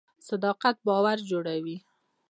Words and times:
صداقت 0.29 0.75
باور 0.87 1.17
جوړوي 1.29 1.77